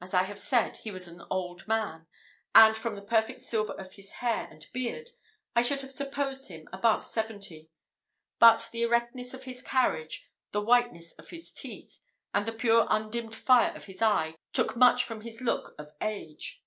As 0.00 0.14
I 0.14 0.22
have 0.22 0.38
said, 0.38 0.76
he 0.76 0.92
was 0.92 1.08
an 1.08 1.24
old 1.28 1.66
man; 1.66 2.06
and, 2.54 2.76
from 2.76 2.94
the 2.94 3.02
perfect 3.02 3.40
silver 3.40 3.72
of 3.72 3.94
his 3.94 4.12
hair 4.22 4.46
and 4.48 4.64
beard, 4.72 5.10
I 5.56 5.62
should 5.62 5.80
have 5.82 5.90
supposed 5.90 6.46
him 6.46 6.68
above 6.72 7.04
seventy; 7.04 7.68
but 8.38 8.68
the 8.70 8.82
erectness 8.84 9.34
of 9.34 9.42
his 9.42 9.62
carriage, 9.62 10.24
the 10.52 10.62
whiteness 10.62 11.14
of 11.14 11.30
his 11.30 11.52
teeth, 11.52 11.98
and 12.32 12.46
the 12.46 12.52
pure 12.52 12.86
undimmed 12.88 13.34
fire 13.34 13.74
of 13.74 13.86
his 13.86 14.02
eye, 14.02 14.36
took 14.52 14.76
much 14.76 15.02
from 15.02 15.22
his 15.22 15.40
look 15.40 15.74
of 15.80 15.90
age. 16.00 16.62